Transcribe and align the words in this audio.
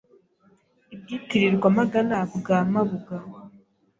I 0.93 0.95
Bwitirirwamagana 1.01 2.17
bwa 2.35 2.59
Mabuga 2.71 3.15